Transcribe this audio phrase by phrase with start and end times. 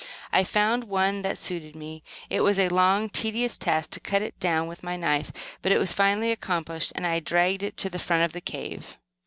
[0.33, 2.01] I found one that suited me.
[2.27, 5.31] It was a long tedious task to cut it down with my knife,
[5.61, 8.97] but it was finally accomplished, and I dragged it to the front of the cave.